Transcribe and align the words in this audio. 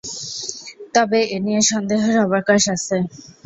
তবে 0.93 1.19
এ' 1.27 1.43
নিয়ে 1.45 1.61
সন্দেহের 1.69 2.15
অবকাশ 2.25 2.63
আছে। 2.75 2.97